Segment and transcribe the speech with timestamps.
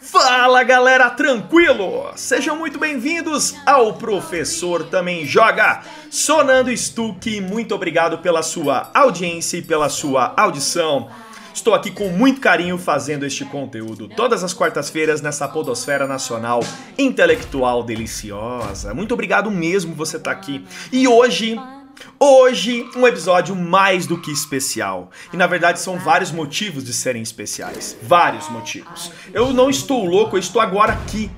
[0.00, 2.10] Fala galera, tranquilo?
[2.16, 5.82] Sejam muito bem-vindos ao Professor Também Joga.
[6.10, 11.08] Sonando Stuck, muito obrigado pela sua audiência e pela sua audição.
[11.54, 16.60] Estou aqui com muito carinho fazendo este conteúdo todas as quartas-feiras nessa podosfera nacional
[16.98, 18.92] intelectual deliciosa.
[18.92, 20.64] Muito obrigado mesmo você estar tá aqui.
[20.90, 21.56] E hoje
[22.18, 25.10] Hoje, um episódio mais do que especial.
[25.32, 27.96] E na verdade são vários motivos de serem especiais.
[28.02, 29.12] Vários motivos.
[29.32, 31.30] Eu não estou louco, eu estou agora aqui.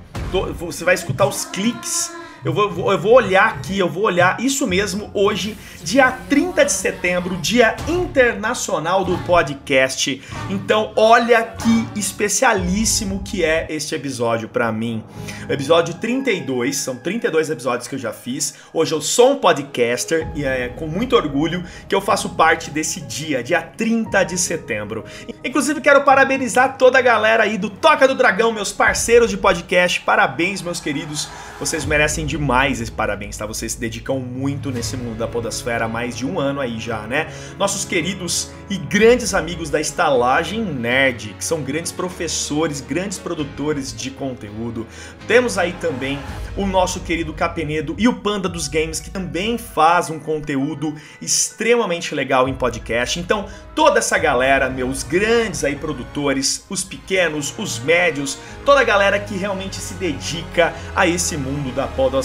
[0.57, 2.11] Você vai escutar os cliques
[2.43, 6.71] eu vou, eu vou olhar aqui, eu vou olhar isso mesmo hoje, dia 30 de
[6.71, 10.21] setembro, dia internacional do podcast.
[10.49, 15.01] Então, olha que especialíssimo que é este episódio para mim.
[15.47, 18.55] Episódio 32, são 32 episódios que eu já fiz.
[18.73, 22.99] Hoje eu sou um podcaster e é com muito orgulho que eu faço parte desse
[23.01, 25.05] dia, dia 30 de setembro.
[25.45, 30.01] Inclusive, quero parabenizar toda a galera aí do Toca do Dragão, meus parceiros de podcast.
[30.01, 31.29] Parabéns, meus queridos.
[31.59, 33.45] Vocês merecem demais esse parabéns, tá?
[33.45, 37.01] Vocês se dedicam muito nesse mundo da podosfera há mais de um ano aí já,
[37.01, 37.31] né?
[37.59, 44.09] Nossos queridos e grandes amigos da Estalagem Nerd, que são grandes professores, grandes produtores de
[44.09, 44.87] conteúdo.
[45.27, 46.17] Temos aí também
[46.57, 52.15] o nosso querido Capenedo e o Panda dos Games, que também faz um conteúdo extremamente
[52.15, 53.19] legal em podcast.
[53.19, 53.45] Então,
[53.75, 59.35] toda essa galera, meus grandes aí produtores, os pequenos, os médios, toda a galera que
[59.35, 62.22] realmente se dedica a esse mundo da podosfera.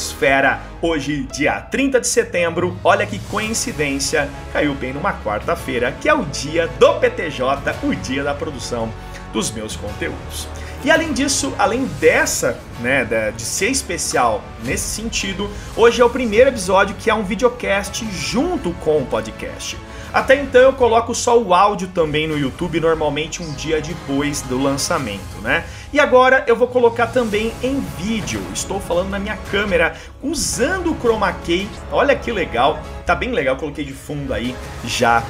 [0.80, 6.24] Hoje, dia 30 de setembro, olha que coincidência, caiu bem numa quarta-feira, que é o
[6.24, 8.92] dia do PTJ, o dia da produção
[9.32, 10.48] dos meus conteúdos.
[10.84, 13.04] E além disso, além dessa, né,
[13.34, 18.72] de ser especial nesse sentido, hoje é o primeiro episódio que é um videocast junto
[18.74, 19.76] com o podcast.
[20.12, 24.60] Até então eu coloco só o áudio também no YouTube, normalmente um dia depois do
[24.60, 25.64] lançamento, né?
[25.92, 28.42] E agora eu vou colocar também em vídeo.
[28.52, 31.68] Estou falando na minha câmera usando o Chroma Key.
[31.92, 33.56] Olha que legal, tá bem legal.
[33.56, 34.54] Coloquei de fundo aí
[34.84, 35.22] já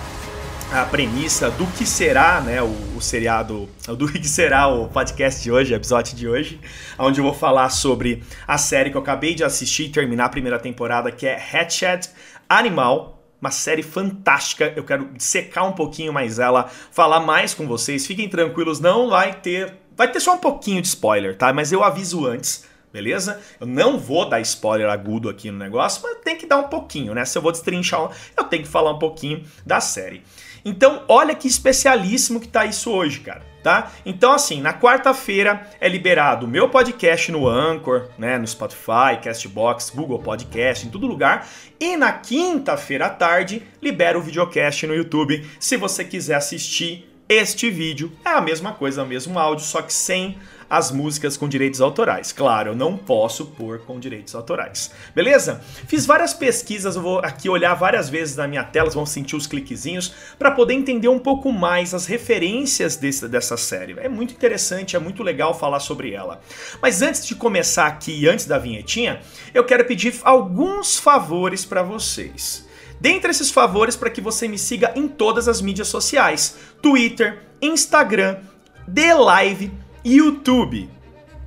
[0.72, 5.50] a premissa do que será, né, o, o, seriado, do que será o podcast de
[5.50, 6.60] hoje, o episódio de hoje,
[6.98, 10.28] onde eu vou falar sobre a série que eu acabei de assistir e terminar a
[10.28, 12.10] primeira temporada, que é Hatchet
[12.48, 14.72] Animal, uma série fantástica.
[14.76, 18.06] Eu quero secar um pouquinho mais ela, falar mais com vocês.
[18.06, 19.74] Fiquem tranquilos, não vai ter.
[19.96, 21.52] Vai ter só um pouquinho de spoiler, tá?
[21.52, 23.40] Mas eu aviso antes, beleza?
[23.60, 27.14] Eu não vou dar spoiler agudo aqui no negócio, mas tem que dar um pouquinho,
[27.14, 27.24] né?
[27.24, 30.22] Se eu vou destrinchar, eu tenho que falar um pouquinho da série.
[30.64, 33.92] Então, olha que especialíssimo que tá isso hoje, cara tá?
[34.06, 39.90] Então, assim, na quarta-feira é liberado o meu podcast no Anchor, né, no Spotify, Castbox,
[39.90, 41.46] Google Podcast, em todo lugar.
[41.78, 47.68] E na quinta-feira à tarde libera o videocast no YouTube, se você quiser assistir este
[47.68, 48.10] vídeo.
[48.24, 52.32] É a mesma coisa, o mesmo áudio, só que sem as músicas com direitos autorais.
[52.32, 54.90] Claro, eu não posso pôr com direitos autorais.
[55.14, 55.60] Beleza?
[55.86, 59.36] Fiz várias pesquisas, eu vou aqui olhar várias vezes na minha tela, vocês vão sentir
[59.36, 63.96] os cliquezinhos para poder entender um pouco mais as referências desse, dessa série.
[63.98, 66.40] É muito interessante, é muito legal falar sobre ela.
[66.82, 69.20] Mas antes de começar aqui, antes da vinhetinha,
[69.54, 72.66] eu quero pedir alguns favores para vocês.
[73.00, 78.38] Dentre esses favores, para que você me siga em todas as mídias sociais: Twitter, Instagram,
[78.92, 79.70] The Live
[80.08, 80.88] YouTube.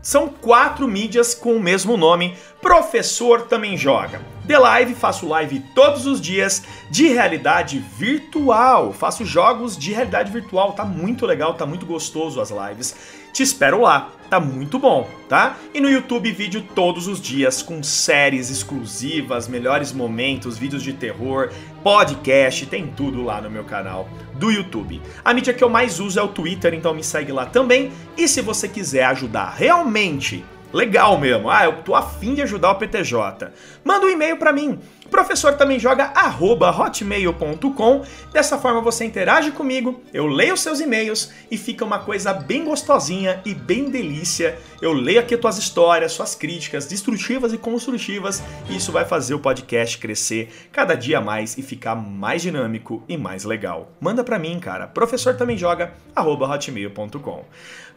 [0.02, 4.22] São quatro mídias com o mesmo nome, Professor também joga.
[4.48, 8.94] The Live, faço live todos os dias de realidade virtual.
[8.94, 12.96] Faço jogos de realidade virtual, tá muito legal, tá muito gostoso as lives.
[13.34, 15.58] Te espero lá, tá muito bom, tá?
[15.74, 21.50] E no YouTube vídeo todos os dias com séries exclusivas, melhores momentos, vídeos de terror,
[21.82, 25.02] podcast, tem tudo lá no meu canal do YouTube.
[25.24, 27.92] A mídia que eu mais uso é o Twitter, então me segue lá também.
[28.18, 32.76] E se você quiser ajudar realmente legal mesmo, ah, eu tô afim de ajudar o
[32.76, 33.50] PTJ,
[33.84, 34.80] manda um e-mail para mim
[35.12, 38.04] professor também joga hotmail.com.
[38.32, 43.42] Dessa forma você interage comigo, eu leio seus e-mails e fica uma coisa bem gostosinha
[43.46, 44.58] e bem delícia.
[44.82, 49.40] Eu leio aqui tuas histórias, suas críticas destrutivas e construtivas, e isso vai fazer o
[49.40, 53.92] podcast crescer cada dia mais e ficar mais dinâmico e mais legal.
[54.00, 54.88] Manda para mim, cara.
[54.88, 57.44] Professor também joga hotmail.com.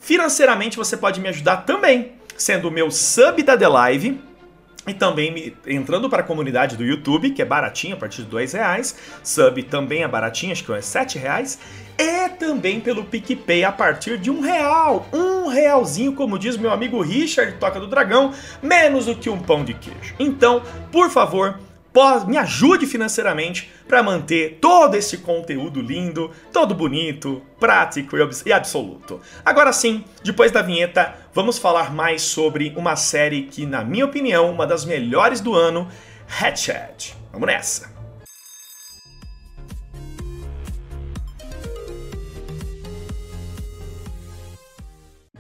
[0.00, 4.20] Financeiramente você pode me ajudar também, sendo o meu sub da The Live
[4.86, 8.28] e também me, entrando para a comunidade do YouTube, que é baratinho, a partir de
[8.28, 8.94] dois reais.
[9.22, 11.58] Sub também é baratinho, acho que é sete reais.
[11.96, 15.06] E também pelo PicPay a partir de um real.
[15.12, 18.32] Um realzinho, como diz meu amigo Richard, Toca do Dragão,
[18.62, 20.14] menos do que um pão de queijo.
[20.18, 21.58] Então, por favor,
[22.26, 29.20] me ajude financeiramente para manter todo esse conteúdo lindo, todo bonito, prático e absoluto.
[29.44, 34.50] Agora sim, depois da vinheta, vamos falar mais sobre uma série que, na minha opinião,
[34.50, 35.88] uma das melhores do ano,
[36.40, 37.14] Hatchet.
[37.32, 37.94] Vamos nessa!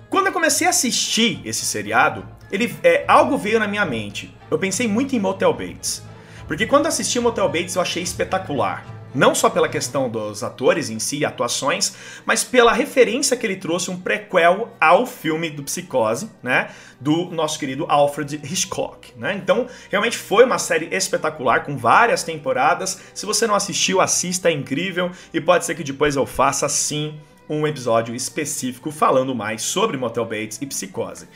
[0.08, 4.32] Quando eu comecei a assistir esse seriado, ele, é, algo veio na minha mente.
[4.48, 6.13] Eu pensei muito em Motel Bates.
[6.46, 8.84] Porque quando assisti Motel Bates eu achei espetacular.
[9.14, 11.94] Não só pela questão dos atores em si, atuações,
[12.26, 16.70] mas pela referência que ele trouxe, um prequel ao filme do Psicose, né?
[17.00, 19.34] Do nosso querido Alfred Hitchcock, né?
[19.40, 23.00] Então, realmente foi uma série espetacular, com várias temporadas.
[23.14, 25.12] Se você não assistiu, assista, é incrível.
[25.32, 27.14] E pode ser que depois eu faça, sim,
[27.48, 31.28] um episódio específico falando mais sobre Motel Bates e Psicose.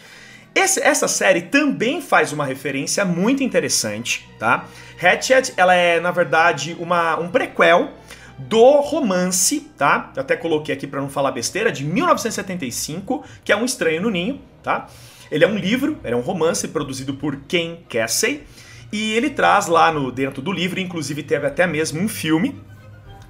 [0.58, 4.64] Esse, essa série também faz uma referência muito interessante, tá?
[5.00, 7.92] Hatchet, ela é, na verdade, uma, um prequel
[8.36, 10.12] do romance, tá?
[10.16, 14.10] Eu até coloquei aqui para não falar besteira, de 1975, que é Um Estranho no
[14.10, 14.88] Ninho, tá?
[15.30, 18.42] Ele é um livro, ele é um romance produzido por Ken Casey,
[18.90, 22.60] e ele traz lá no dentro do livro, inclusive teve até mesmo um filme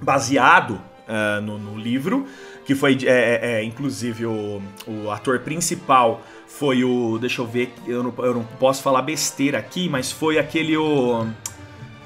[0.01, 2.25] baseado uh, no, no livro,
[2.69, 7.17] que foi, é, é, é, inclusive, o, o ator principal foi o.
[7.17, 10.77] Deixa eu ver, eu não, eu não posso falar besteira aqui, mas foi aquele.
[10.77, 11.25] O,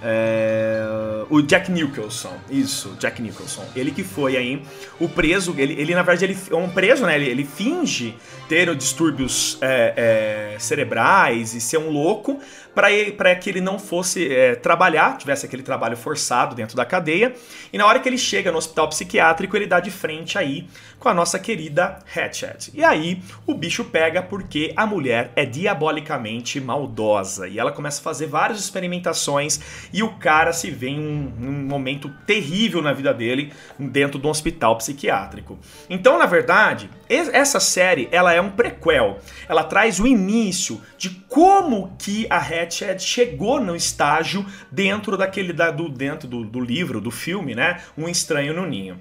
[0.01, 3.65] é, o Jack Nicholson, isso, Jack Nicholson.
[3.75, 4.63] Ele que foi aí
[5.01, 7.15] o preso, ele, ele na verdade ele é um preso, né?
[7.17, 8.15] Ele, ele finge
[8.47, 12.39] ter distúrbios é, é, cerebrais e ser um louco
[12.73, 17.33] para que ele não fosse é, trabalhar, tivesse aquele trabalho forçado dentro da cadeia.
[17.71, 20.67] E na hora que ele chega no hospital psiquiátrico, ele dá de frente aí
[20.99, 22.71] com a nossa querida Hatchet.
[22.73, 28.03] E aí o bicho pega porque a mulher é diabolicamente maldosa e ela começa a
[28.03, 33.13] fazer várias experimentações e o cara se vê em um, um momento terrível na vida
[33.13, 35.59] dele dentro de um hospital psiquiátrico.
[35.89, 39.19] Então, na verdade, essa série ela é um prequel.
[39.47, 45.71] Ela traz o início de como que a Hatchet chegou no estágio dentro daquele da,
[45.71, 47.81] do dentro do, do livro, do filme, né?
[47.97, 48.97] Um Estranho no Ninho.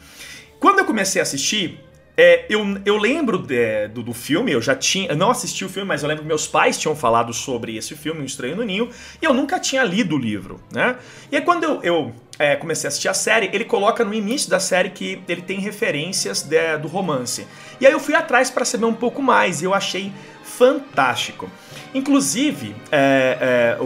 [0.59, 1.81] Quando eu comecei a assistir,
[2.17, 5.09] é, eu, eu lembro de, do, do, filme, eu já tinha.
[5.09, 7.97] Eu não assisti o filme, mas eu lembro que meus pais tinham falado sobre esse
[7.97, 10.97] filme, Um Estranho no Ninho, e eu nunca tinha lido o livro, né?
[11.31, 14.51] E aí quando eu, eu é, comecei a assistir a série, ele coloca no início
[14.51, 17.47] da série que ele tem referências de, do romance.
[17.81, 20.13] E aí eu fui atrás para saber um pouco mais, e eu achei
[20.43, 21.51] fantástico.
[21.95, 23.85] Inclusive, é, é, o,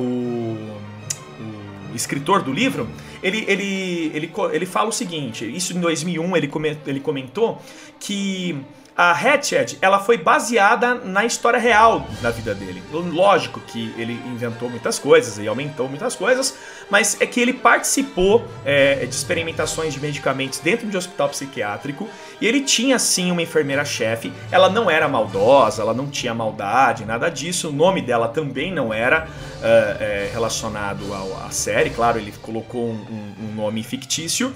[1.92, 2.88] o escritor do livro
[3.22, 6.50] ele, ele, ele, ele fala o seguinte: isso em 2001 ele,
[6.86, 7.60] ele comentou
[7.98, 8.56] que
[8.96, 12.82] a Hatchet ela foi baseada na história real da vida dele.
[12.90, 16.56] Lógico que ele inventou muitas coisas e aumentou muitas coisas,
[16.88, 22.08] mas é que ele participou é, de experimentações de medicamentos dentro de um hospital psiquiátrico
[22.40, 24.32] e ele tinha sim uma enfermeira-chefe.
[24.50, 27.68] Ela não era maldosa, ela não tinha maldade, nada disso.
[27.68, 29.28] O nome dela também não era
[29.62, 31.04] é, é, relacionado
[31.44, 34.54] à série, claro, ele colocou um, um nome fictício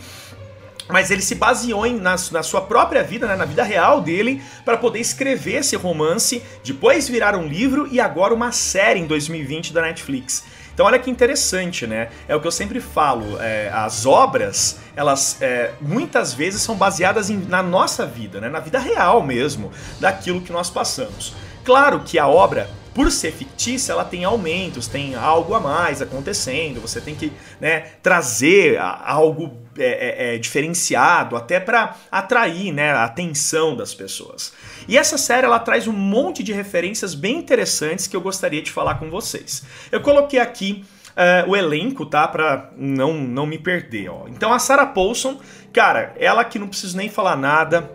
[0.92, 4.42] mas ele se baseou em, na, na, sua própria vida, né, na vida real dele,
[4.64, 9.72] para poder escrever esse romance, depois virar um livro e agora uma série em 2020
[9.72, 10.44] da Netflix.
[10.72, 12.08] Então olha que interessante, né?
[12.26, 17.28] É o que eu sempre falo, é, as obras, elas é, muitas vezes são baseadas
[17.28, 18.48] em, na nossa vida, né?
[18.48, 21.34] na vida real mesmo, daquilo que nós passamos.
[21.64, 26.80] Claro que a obra por ser fictícia, ela tem aumentos, tem algo a mais acontecendo,
[26.80, 33.04] você tem que né, trazer algo é, é, é diferenciado até para atrair né, a
[33.04, 34.52] atenção das pessoas.
[34.88, 38.70] E essa série ela traz um monte de referências bem interessantes que eu gostaria de
[38.70, 39.62] falar com vocês.
[39.92, 42.26] Eu coloquei aqui uh, o elenco, tá?
[42.26, 44.26] Pra não, não me perder, ó.
[44.28, 45.38] Então a Sarah Paulson,
[45.72, 47.90] cara, ela que não preciso nem falar nada,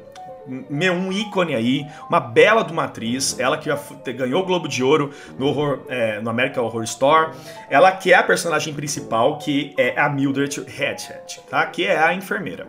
[0.47, 3.69] meu, um ícone aí, uma bela de uma atriz, ela que
[4.13, 7.31] ganhou o Globo de Ouro no, horror, é, no American Horror Story,
[7.69, 11.65] ela que é a personagem principal, que é a Mildred Hedgehog, tá?
[11.65, 12.67] Que é a enfermeira.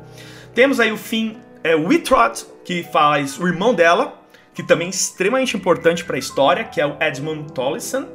[0.55, 4.23] Temos aí o Finn é, Whitrod, que faz o irmão dela,
[4.55, 8.07] que também é extremamente importante para a história, que é o Edmund Tollison.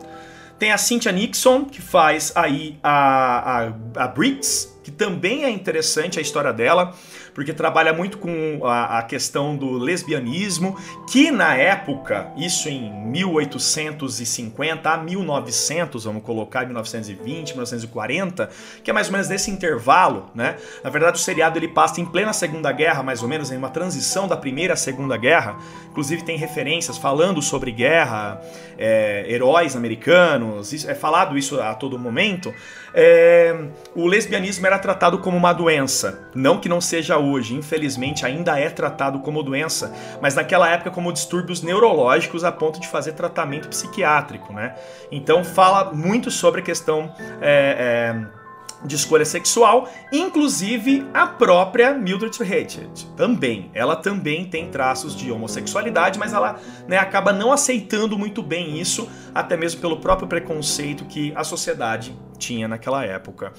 [0.58, 6.20] Tem a Cynthia Nixon, que faz aí a, a, a Briggs, que também é interessante
[6.20, 6.94] a história dela,
[7.34, 10.76] porque trabalha muito com a, a, questão do lesbianismo,
[11.10, 18.50] que na época, isso em 1850 a 1900, vamos colocar 1920, 1940,
[18.84, 20.58] que é mais ou menos nesse intervalo, né?
[20.84, 23.70] Na verdade, o seriado ele passa em plena Segunda Guerra, mais ou menos, em uma
[23.70, 25.58] transição da Primeira à Segunda Guerra.
[25.90, 28.42] Inclusive tem referências falando sobre guerra,
[28.78, 32.54] é, heróis americanos, isso, é falado isso a todo momento.
[32.94, 33.56] É,
[33.96, 36.30] o lesbianismo era tratado como uma doença.
[36.36, 41.12] Não que não seja hoje, infelizmente ainda é tratado como doença, mas naquela época como
[41.12, 44.76] distúrbios neurológicos a ponto de fazer tratamento psiquiátrico, né?
[45.12, 47.14] Então fala muito sobre a questão.
[47.42, 48.41] É, é
[48.84, 53.70] de escolha sexual, inclusive a própria Mildred Hatchet também.
[53.74, 59.10] Ela também tem traços de homossexualidade, mas ela né, acaba não aceitando muito bem isso,
[59.34, 63.54] até mesmo pelo próprio preconceito que a sociedade tinha naquela época.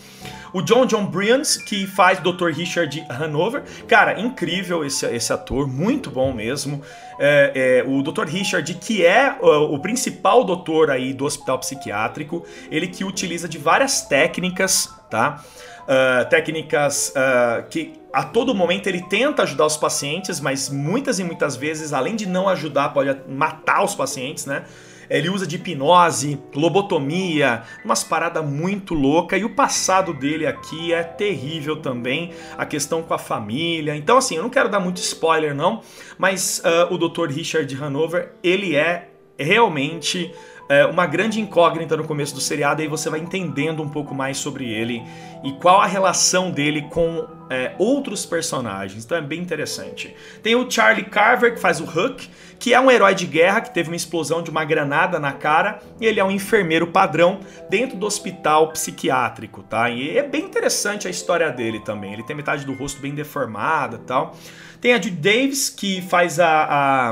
[0.52, 2.48] O John John Bryans, que faz Dr.
[2.52, 6.82] Richard Hanover, cara, incrível esse, esse ator, muito bom mesmo.
[7.24, 8.24] É, é, o Dr.
[8.24, 13.58] Richard, que é o, o principal doutor aí do hospital psiquiátrico, ele que utiliza de
[13.58, 15.44] várias técnicas, tá?
[15.82, 21.24] Uh, técnicas uh, que a todo momento ele tenta ajudar os pacientes, mas muitas e
[21.24, 24.64] muitas vezes, além de não ajudar, pode matar os pacientes, né?
[25.12, 31.02] Ele usa de hipnose, lobotomia, umas paradas muito louca e o passado dele aqui é
[31.02, 33.94] terrível também, a questão com a família.
[33.94, 35.82] Então assim, eu não quero dar muito spoiler não,
[36.16, 37.26] mas uh, o Dr.
[37.30, 40.32] Richard Hanover, ele é realmente
[40.72, 44.14] é, uma grande incógnita no começo do seriado, e aí você vai entendendo um pouco
[44.14, 45.02] mais sobre ele
[45.44, 49.04] e qual a relação dele com é, outros personagens.
[49.04, 50.16] Então é bem interessante.
[50.42, 52.26] Tem o Charlie Carver, que faz o Huck,
[52.58, 55.78] que é um herói de guerra que teve uma explosão de uma granada na cara,
[56.00, 59.90] e ele é um enfermeiro padrão dentro do hospital psiquiátrico, tá?
[59.90, 62.14] E é bem interessante a história dele também.
[62.14, 64.34] Ele tem metade do rosto bem deformada tal.
[64.80, 67.10] Tem a Judy Davis, que faz a, a,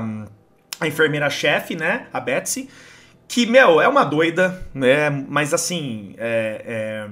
[0.81, 2.07] a enfermeira-chefe, né?
[2.11, 2.71] A Betsy
[3.31, 5.09] que, meu, é uma doida, né?
[5.09, 7.09] Mas assim, é, é,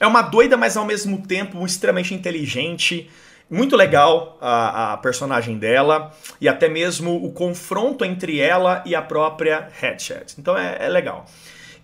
[0.00, 3.08] é uma doida, mas ao mesmo tempo extremamente inteligente.
[3.48, 9.00] Muito legal a, a, personagem dela e até mesmo o confronto entre ela e a
[9.00, 10.34] própria Headshot.
[10.36, 11.26] Então é, é, legal.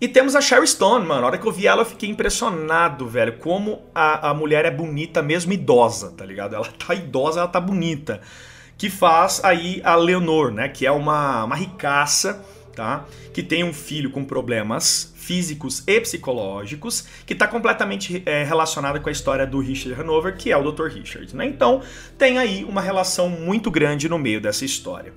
[0.00, 1.23] E temos a Sherry Stone, mano.
[1.23, 3.35] A hora que eu vi ela, eu fiquei impressionado, velho.
[3.38, 6.57] Como a, a mulher é bonita, mesmo idosa, tá ligado?
[6.57, 8.21] Ela tá idosa, ela tá bonita.
[8.76, 10.69] Que faz aí a Leonor, né?
[10.69, 13.05] Que é uma, uma ricaça tá?
[13.33, 19.09] Que tem um filho com problemas físicos e psicológicos, que está completamente é, relacionada com
[19.09, 20.88] a história do Richard Hanover, que é o Dr.
[20.88, 21.47] Richard, né?
[21.47, 21.81] Então,
[22.19, 25.12] tem aí uma relação muito grande no meio dessa história.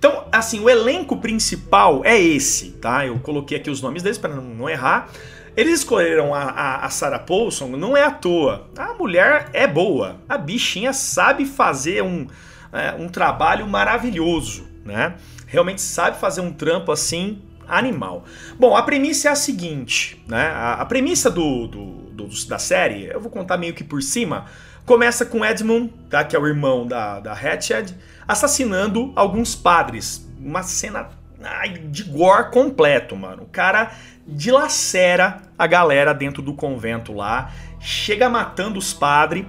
[0.00, 3.06] Então, assim, o elenco principal é esse, tá?
[3.06, 5.10] Eu coloquei aqui os nomes deles para não, errar.
[5.54, 8.66] Eles escolheram a, a, a, Sarah Paulson, não é à toa.
[8.78, 10.16] A mulher é boa.
[10.26, 12.26] A bichinha sabe fazer um,
[12.72, 15.16] é, um trabalho maravilhoso, né?
[15.50, 18.24] Realmente sabe fazer um trampo assim animal.
[18.58, 20.46] Bom, a premissa é a seguinte, né?
[20.48, 24.46] A, a premissa do, do, do, da série, eu vou contar meio que por cima,
[24.86, 26.24] começa com Edmund, tá?
[26.24, 27.94] Que é o irmão da, da Hatched,
[28.26, 30.28] assassinando alguns padres.
[30.38, 31.10] Uma cena
[31.42, 33.42] ai, de gore completo, mano.
[33.42, 33.92] O cara
[34.26, 39.44] dilacera a galera dentro do convento lá, chega matando os padres.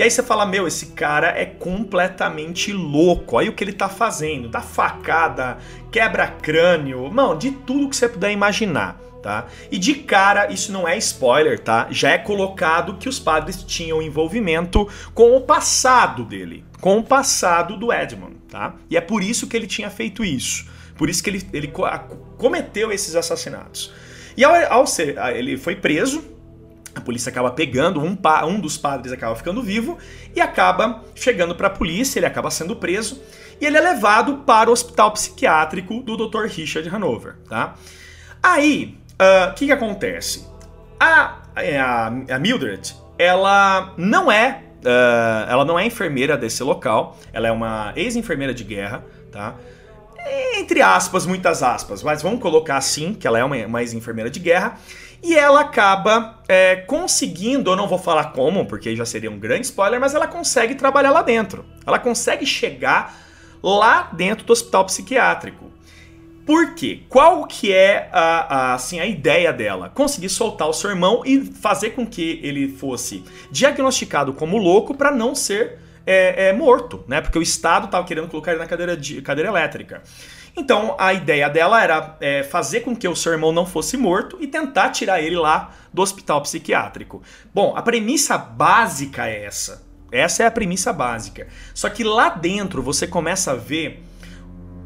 [0.00, 3.36] E aí você fala, meu, esse cara é completamente louco.
[3.36, 4.48] Aí o que ele tá fazendo?
[4.48, 5.58] Dá facada,
[5.92, 8.98] quebra crânio, mano, de tudo que você puder imaginar.
[9.22, 9.46] Tá?
[9.70, 11.86] E de cara, isso não é spoiler, tá?
[11.90, 17.76] Já é colocado que os padres tinham envolvimento com o passado dele, com o passado
[17.76, 18.76] do Edmund, tá?
[18.88, 20.66] E é por isso que ele tinha feito isso.
[20.96, 21.70] Por isso que ele, ele
[22.38, 23.92] cometeu esses assassinatos.
[24.34, 26.24] E ao, ao ser, ele foi preso,
[26.94, 29.98] a polícia acaba pegando, um, pa, um dos padres acaba ficando vivo
[30.34, 33.22] e acaba chegando para a polícia, ele acaba sendo preso
[33.60, 36.46] e ele é levado para o hospital psiquiátrico do Dr.
[36.46, 37.74] Richard Hanover, tá?
[38.42, 40.46] Aí, o uh, que, que acontece?
[40.98, 47.48] A, a, a, Mildred, ela não é uh, ela não é enfermeira desse local, ela
[47.48, 49.54] é uma ex-enfermeira de guerra, tá?
[50.56, 54.38] Entre aspas, muitas aspas, mas vamos colocar assim, que ela é uma, uma ex-enfermeira de
[54.38, 54.78] guerra
[55.22, 59.66] e ela acaba é, conseguindo, eu não vou falar como, porque já seria um grande
[59.66, 61.64] spoiler, mas ela consegue trabalhar lá dentro.
[61.86, 63.16] Ela consegue chegar
[63.62, 65.70] lá dentro do hospital psiquiátrico.
[66.46, 67.02] Por quê?
[67.08, 68.22] Qual que é a,
[68.70, 69.90] a, assim, a ideia dela?
[69.90, 73.22] Conseguir soltar o seu irmão e fazer com que ele fosse
[73.52, 77.20] diagnosticado como louco para não ser é, é, morto, né?
[77.20, 80.02] Porque o Estado estava querendo colocar ele na cadeira, de, cadeira elétrica.
[80.56, 84.38] Então a ideia dela era é, fazer com que o seu irmão não fosse morto
[84.40, 87.22] e tentar tirar ele lá do hospital psiquiátrico.
[87.54, 91.48] Bom, a premissa básica é essa, Essa é a premissa básica.
[91.74, 94.04] Só que lá dentro você começa a ver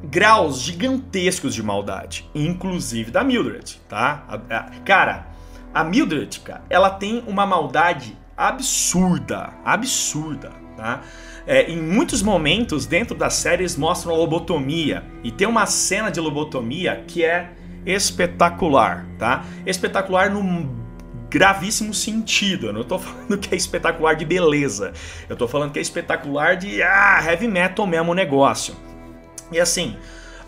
[0.04, 4.24] graus gigantescos de maldade, inclusive da Mildred, tá?
[4.28, 5.28] A, a, cara,
[5.72, 11.02] a Mildred, cara, ela tem uma maldade absurda, absurda, tá?
[11.46, 16.18] É, em muitos momentos dentro das séries mostram a lobotomia e tem uma cena de
[16.18, 17.50] lobotomia que é
[17.84, 19.44] espetacular, tá?
[19.66, 20.84] Espetacular num
[21.28, 22.68] gravíssimo sentido.
[22.68, 24.92] Eu não tô falando que é espetacular de beleza.
[25.28, 28.74] Eu tô falando que é espetacular de ah, heavy metal mesmo o negócio.
[29.52, 29.96] E assim,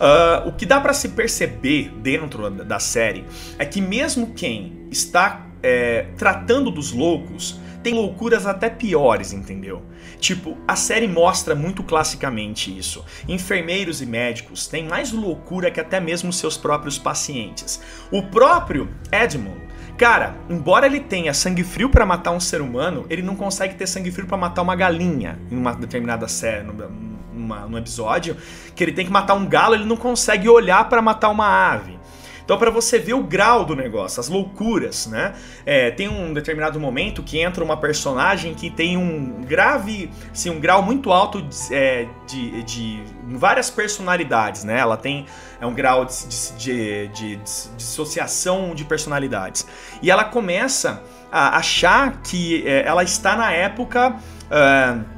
[0.01, 3.25] uh, o que dá para se perceber dentro da série
[3.59, 9.83] é que mesmo quem está é, tratando dos loucos tem loucuras até piores, entendeu?
[10.19, 13.05] Tipo, a série mostra muito classicamente isso.
[13.29, 17.81] Enfermeiros e médicos têm mais loucura que até mesmo seus próprios pacientes.
[18.11, 19.67] O próprio Edmund
[19.97, 23.87] Cara, embora ele tenha sangue frio para matar um ser humano, ele não consegue ter
[23.87, 26.65] sangue frio para matar uma galinha em uma determinada série,
[27.33, 28.37] numa, num episódio,
[28.75, 31.96] que ele tem que matar um galo, ele não consegue olhar para matar uma ave.
[32.47, 35.35] Então, para você ver o grau do negócio, as loucuras, né?
[35.67, 40.61] É, tem um determinado momento que entra uma personagem que tem um grave, assim, um
[40.61, 44.79] grau muito alto de, é, de, de várias personalidades, né?
[44.79, 45.27] Ela tem
[45.61, 46.15] é um grau de,
[46.57, 47.37] de, de, de
[47.77, 49.67] dissociação de personalidades.
[50.01, 54.15] E ela começa a achar que é, ela está na época.
[54.47, 55.16] Uh,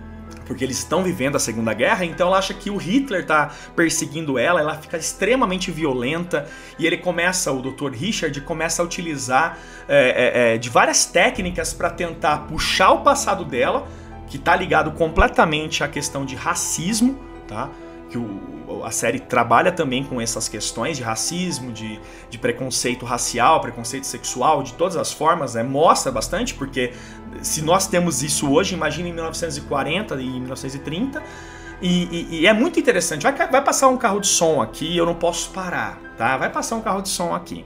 [0.49, 4.39] porque eles estão vivendo a Segunda Guerra, então ela acha que o Hitler está perseguindo
[4.39, 7.91] ela, ela fica extremamente violenta e ele começa, o Dr.
[7.93, 13.45] Richard começa a utilizar é, é, é de várias técnicas para tentar puxar o passado
[13.45, 13.87] dela,
[14.27, 17.69] que está ligado completamente à questão de racismo, tá?
[18.09, 22.01] Que o, a série trabalha também com essas questões de racismo, de,
[22.31, 25.63] de preconceito racial, preconceito sexual, de todas as formas, né?
[25.63, 26.93] Mostra bastante, porque
[27.43, 31.23] se nós temos isso hoje, imagine em 1940 e 1930.
[31.81, 33.23] E, e, e, é muito interessante.
[33.23, 36.37] Vai, vai passar um carro de som aqui, eu não posso parar, tá?
[36.37, 37.65] Vai passar um carro de som aqui.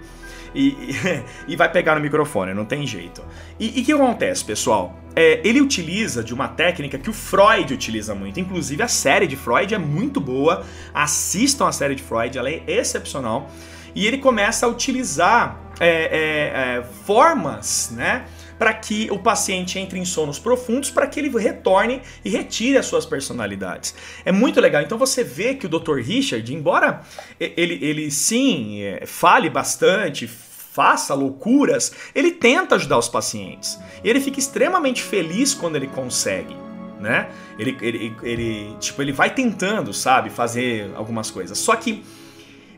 [0.54, 0.94] E,
[1.48, 3.22] e, vai pegar no microfone, não tem jeito.
[3.58, 4.98] E o que acontece, pessoal?
[5.14, 8.40] É, ele utiliza de uma técnica que o Freud utiliza muito.
[8.40, 10.64] Inclusive, a série de Freud é muito boa.
[10.92, 13.50] Assistam a série de Freud, ela é excepcional.
[13.94, 18.24] E ele começa a utilizar é, é, é formas, né?
[18.62, 22.86] Para que o paciente entre em sonos profundos, para que ele retorne e retire as
[22.86, 23.92] suas personalidades.
[24.24, 24.80] É muito legal.
[24.80, 25.96] Então você vê que o Dr.
[25.96, 27.00] Richard, embora
[27.40, 33.80] ele, ele sim é, fale bastante, faça loucuras, ele tenta ajudar os pacientes.
[34.04, 36.56] E ele fica extremamente feliz quando ele consegue.
[37.00, 37.30] Né?
[37.58, 41.58] Ele, ele, ele, tipo, ele vai tentando, sabe, fazer algumas coisas.
[41.58, 42.04] Só que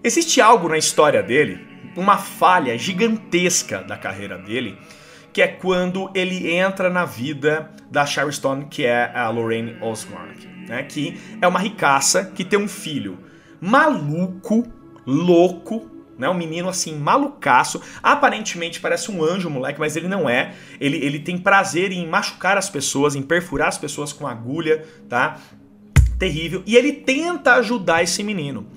[0.02, 1.60] existe algo na história dele,
[1.94, 4.78] uma falha gigantesca da carreira dele,
[5.34, 10.32] que é quando ele entra na vida da Sharon Stone, que é a Lorraine Osborne,
[10.68, 10.84] né?
[10.84, 13.18] Que é uma ricaça que tem um filho
[13.60, 14.64] maluco,
[15.04, 16.28] louco, né?
[16.28, 17.82] Um menino assim, malucaço.
[18.00, 20.54] Aparentemente parece um anjo, moleque, mas ele não é.
[20.80, 25.40] Ele, ele tem prazer em machucar as pessoas, em perfurar as pessoas com agulha, tá?
[26.16, 26.62] Terrível.
[26.64, 28.68] E ele tenta ajudar esse menino.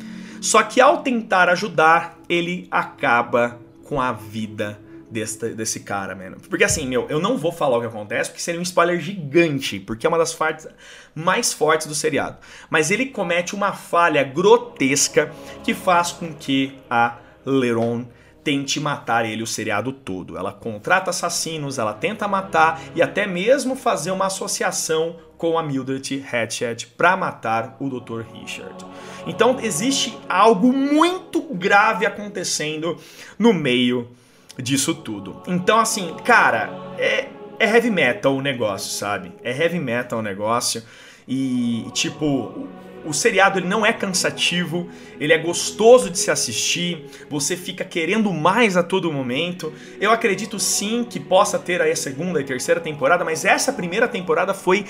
[0.41, 6.37] Só que ao tentar ajudar, ele acaba com a vida desse, desse cara, mano.
[6.49, 9.79] Porque assim, meu, eu não vou falar o que acontece, porque seria um spoiler gigante,
[9.79, 10.67] porque é uma das partes
[11.15, 12.37] mais fortes do seriado.
[12.69, 15.31] Mas ele comete uma falha grotesca
[15.63, 18.05] que faz com que a Leron
[18.43, 20.37] tente matar ele o seriado todo.
[20.37, 26.25] Ela contrata assassinos, ela tenta matar e até mesmo fazer uma associação com a Mildred
[26.31, 28.21] Hatchet para matar o Dr.
[28.33, 28.85] Richard.
[29.25, 32.97] Então existe algo muito grave acontecendo
[33.37, 34.09] no meio
[34.57, 35.41] disso tudo.
[35.47, 37.27] Então, assim, cara, é,
[37.59, 39.31] é heavy metal o negócio, sabe?
[39.43, 40.83] É heavy metal o negócio.
[41.27, 42.67] E, tipo,
[43.07, 44.89] o seriado ele não é cansativo,
[45.19, 49.73] ele é gostoso de se assistir, você fica querendo mais a todo momento.
[49.99, 54.07] Eu acredito sim que possa ter aí a segunda e terceira temporada, mas essa primeira
[54.07, 54.85] temporada foi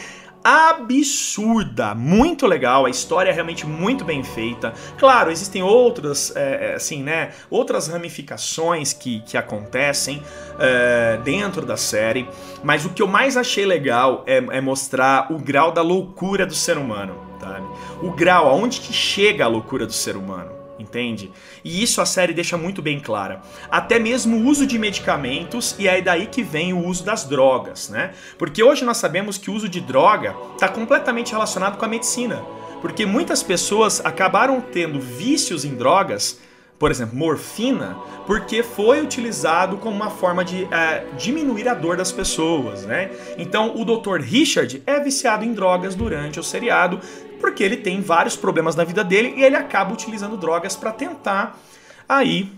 [0.49, 4.73] absurda, muito legal, a história é realmente muito bem feita.
[4.97, 10.23] Claro, existem outras, é, é, assim, né, outras ramificações que, que acontecem
[10.57, 12.29] é, dentro da série,
[12.63, 16.55] mas o que eu mais achei legal é, é mostrar o grau da loucura do
[16.55, 17.67] ser humano, sabe?
[18.01, 21.31] O grau, aonde que chega a loucura do ser humano entende?
[21.63, 23.41] E isso a série deixa muito bem clara.
[23.69, 27.89] Até mesmo o uso de medicamentos, e é daí que vem o uso das drogas,
[27.89, 28.13] né?
[28.37, 32.41] Porque hoje nós sabemos que o uso de droga está completamente relacionado com a medicina.
[32.81, 36.39] Porque muitas pessoas acabaram tendo vícios em drogas
[36.79, 42.11] por exemplo, morfina, porque foi utilizado como uma forma de é, diminuir a dor das
[42.11, 43.09] pessoas, né?
[43.37, 44.21] Então o Dr.
[44.21, 46.99] Richard é viciado em drogas durante o seriado,
[47.39, 51.57] porque ele tem vários problemas na vida dele e ele acaba utilizando drogas para tentar
[52.07, 52.51] aí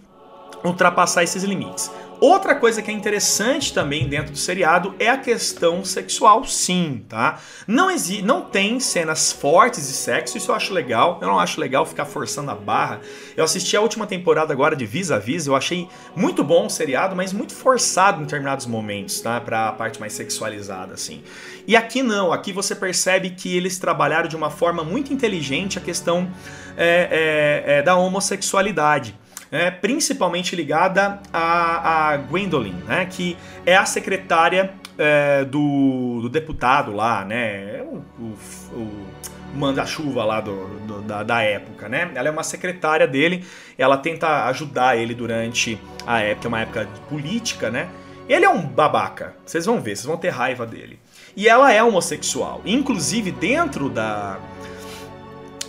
[0.64, 1.92] ultrapassar esses limites.
[2.22, 7.40] Outra coisa que é interessante também dentro do seriado é a questão sexual, sim, tá?
[7.66, 7.90] Não
[8.24, 11.18] não tem cenas fortes de sexo, isso eu acho legal.
[11.22, 13.00] Eu não acho legal ficar forçando a barra.
[13.38, 16.70] Eu assisti a última temporada agora de Vis a Vis, eu achei muito bom o
[16.70, 19.40] seriado, mas muito forçado em determinados momentos, tá?
[19.40, 21.24] Pra parte mais sexualizada, assim.
[21.66, 25.82] E aqui não, aqui você percebe que eles trabalharam de uma forma muito inteligente a
[25.82, 26.30] questão
[26.76, 29.16] é, é, é, da homossexualidade
[29.52, 36.92] é, principalmente ligada a, a Gwendolyn, né, que é a secretária é, do, do, deputado
[36.92, 38.38] lá, né, o, o,
[38.74, 39.08] o
[39.54, 42.12] manda-chuva lá do, do, da, da, época, né?
[42.14, 43.44] Ela é uma secretária dele,
[43.78, 47.90] ela tenta ajudar ele durante a época, uma época política, né?
[48.28, 51.00] Ele é um babaca, vocês vão ver, vocês vão ter raiva dele.
[51.36, 54.38] E ela é homossexual, inclusive dentro da,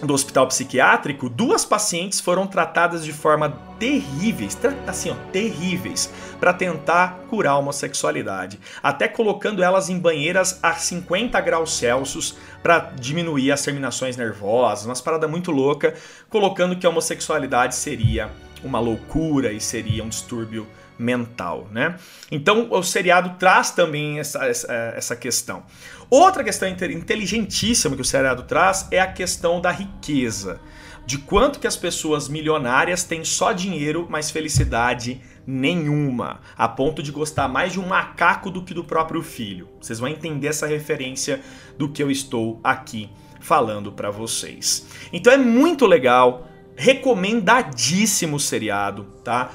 [0.03, 7.21] do hospital psiquiátrico, duas pacientes foram tratadas de forma terríveis, assim, ó, terríveis, para tentar
[7.29, 13.63] curar a homossexualidade, até colocando elas em banheiras a 50 graus Celsius para diminuir as
[13.63, 15.95] terminações nervosas, umas parada muito louca,
[16.29, 18.31] colocando que a homossexualidade seria
[18.63, 20.67] uma loucura e seria um distúrbio
[21.01, 21.97] mental, né?
[22.31, 25.65] Então o seriado traz também essa, essa, essa questão.
[26.11, 30.61] Outra questão inteligentíssima que o seriado traz é a questão da riqueza.
[31.07, 37.11] De quanto que as pessoas milionárias têm só dinheiro, mas felicidade nenhuma, a ponto de
[37.11, 39.69] gostar mais de um macaco do que do próprio filho.
[39.81, 41.41] Vocês vão entender essa referência
[41.79, 43.09] do que eu estou aqui
[43.41, 44.87] falando para vocês.
[45.13, 49.51] Então é muito legal, recomendadíssimo o seriado, tá?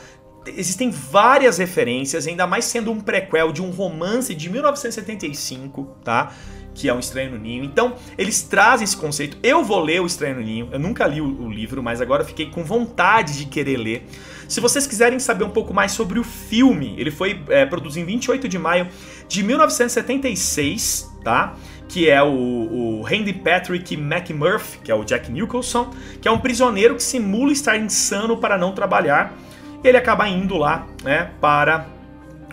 [0.48, 6.32] Existem várias referências, ainda mais sendo um prequel de um romance de 1975, tá?
[6.74, 7.64] Que é um Estranho no Ninho.
[7.64, 9.38] Então, eles trazem esse conceito.
[9.42, 10.70] Eu vou ler o Estranho no Ninho.
[10.72, 14.06] Eu nunca li o, o livro, mas agora fiquei com vontade de querer ler.
[14.48, 18.14] Se vocês quiserem saber um pouco mais sobre o filme, ele foi é, produzido em
[18.14, 18.88] 28 de maio
[19.28, 21.56] de 1976, tá?
[21.88, 26.40] que é o, o Randy Patrick McMurphy, que é o Jack Nicholson, que é um
[26.40, 29.34] prisioneiro que simula estar insano para não trabalhar
[29.88, 31.86] ele acaba indo lá, né, para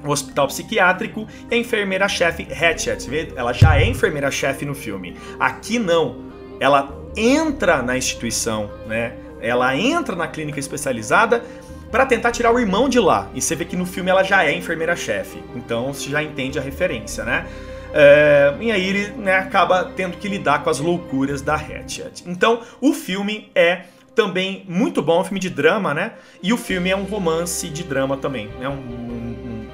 [0.04, 5.16] o hospital psiquiátrico e a enfermeira-chefe Hatchet, ela já é enfermeira-chefe no filme.
[5.38, 6.32] Aqui não.
[6.58, 9.14] Ela entra na instituição, né?
[9.40, 11.42] Ela entra na clínica especializada
[11.90, 13.28] para tentar tirar o irmão de lá.
[13.34, 15.42] E você vê que no filme ela já é enfermeira-chefe.
[15.54, 17.46] Então você já entende a referência, né?
[17.92, 22.24] É, e aí ele né, acaba tendo que lidar com as loucuras da Hatchet.
[22.26, 23.82] Então o filme é
[24.14, 26.12] também muito bom, um filme de drama, né?
[26.42, 28.68] E o filme é um romance de drama também, né?
[28.68, 29.68] Um, um,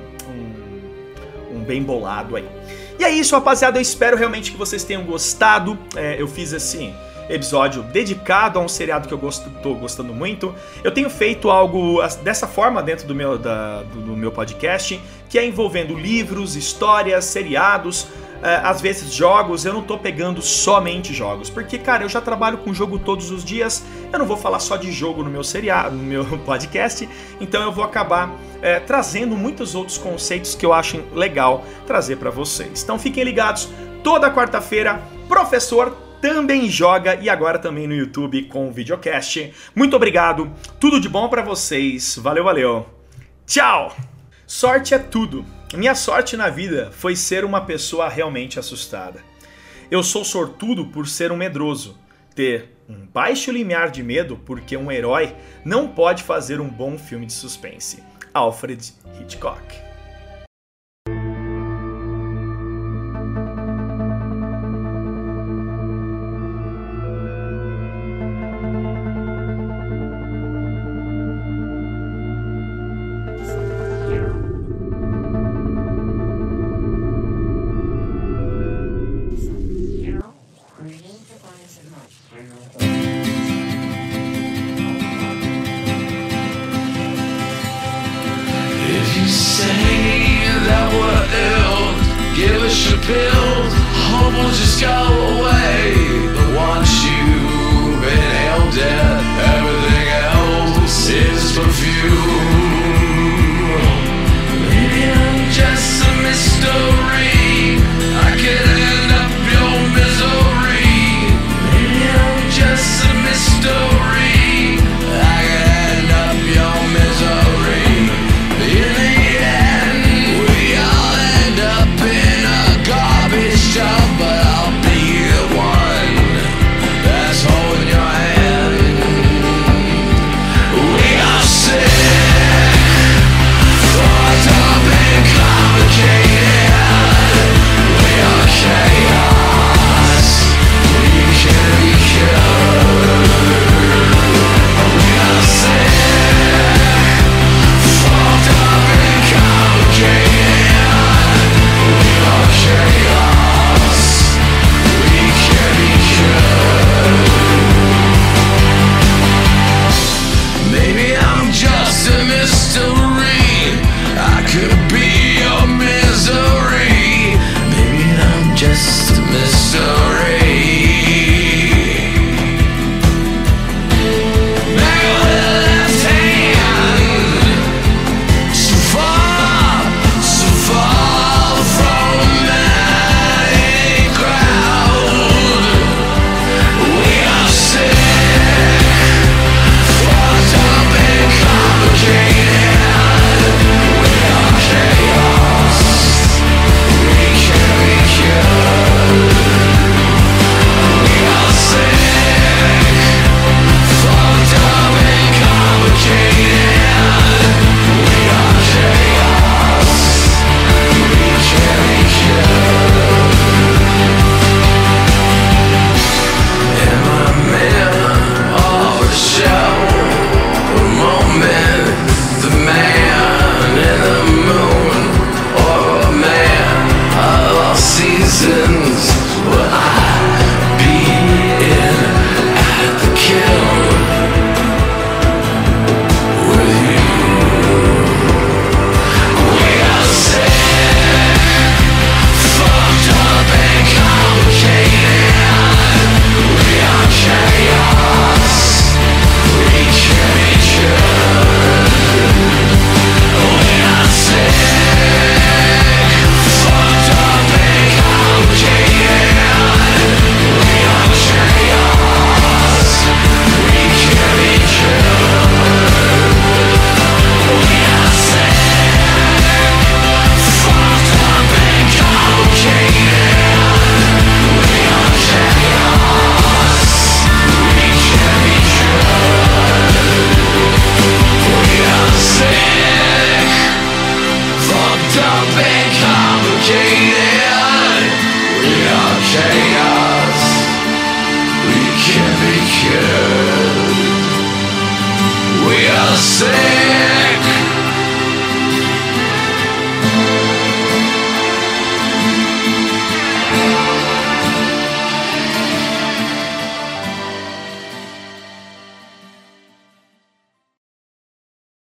[1.53, 2.49] um, um bem bolado aí.
[2.99, 3.79] E é isso, rapaziada.
[3.79, 5.79] Eu espero realmente que vocês tenham gostado.
[5.97, 6.93] É, eu fiz esse
[7.29, 10.55] episódio dedicado a um seriado que eu gosto, tô gostando muito.
[10.83, 14.99] Eu tenho feito algo dessa forma dentro do meu, da, do meu podcast,
[15.29, 18.09] que é envolvendo livros, histórias, seriados
[18.43, 22.59] é, às vezes jogos, eu não tô pegando somente jogos, porque cara, eu já trabalho
[22.59, 25.95] com jogo todos os dias, eu não vou falar só de jogo no meu seriado,
[25.95, 27.09] no meu podcast,
[27.41, 32.31] então eu vou acabar é, trazendo muitos outros conceitos que eu acho legal trazer para
[32.31, 32.83] vocês.
[32.83, 33.69] Então fiquem ligados,
[34.03, 39.53] toda quarta-feira, professor também joga e agora também no YouTube com o videocast.
[39.75, 42.87] Muito obrigado, tudo de bom para vocês, valeu, valeu,
[43.47, 43.95] tchau!
[44.47, 45.45] Sorte é tudo.
[45.75, 49.23] Minha sorte na vida foi ser uma pessoa realmente assustada.
[49.91, 51.99] Eu sou sortudo por ser um medroso,
[52.35, 57.27] ter um baixo limiar de medo porque um herói não pode fazer um bom filme
[57.27, 58.03] de suspense.
[58.33, 59.88] Alfred Hitchcock.